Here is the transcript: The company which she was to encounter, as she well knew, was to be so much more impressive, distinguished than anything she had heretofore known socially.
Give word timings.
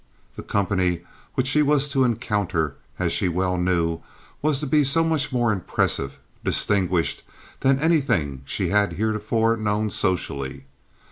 The 0.35 0.41
company 0.41 1.03
which 1.35 1.45
she 1.45 1.61
was 1.61 1.87
to 1.89 2.03
encounter, 2.03 2.75
as 2.97 3.13
she 3.13 3.29
well 3.29 3.55
knew, 3.55 4.01
was 4.41 4.59
to 4.61 4.65
be 4.65 4.83
so 4.83 5.03
much 5.03 5.31
more 5.31 5.51
impressive, 5.53 6.17
distinguished 6.43 7.21
than 7.59 7.77
anything 7.77 8.41
she 8.43 8.69
had 8.69 8.93
heretofore 8.93 9.57
known 9.57 9.91
socially. 9.91 10.65